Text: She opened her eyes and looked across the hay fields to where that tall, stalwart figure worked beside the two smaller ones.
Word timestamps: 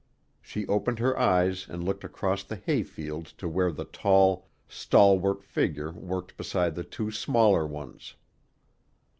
She 0.41 0.65
opened 0.65 0.97
her 0.97 1.15
eyes 1.19 1.67
and 1.69 1.83
looked 1.83 2.03
across 2.03 2.43
the 2.43 2.55
hay 2.55 2.81
fields 2.81 3.33
to 3.33 3.47
where 3.47 3.71
that 3.71 3.93
tall, 3.93 4.47
stalwart 4.67 5.43
figure 5.43 5.91
worked 5.91 6.35
beside 6.37 6.73
the 6.73 6.83
two 6.83 7.11
smaller 7.11 7.67
ones. 7.67 8.15